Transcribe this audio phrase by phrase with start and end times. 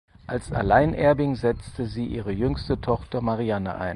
[0.25, 3.89] Als Alleinerbin setzte sie ihre jüngste Tochter Marianne ein.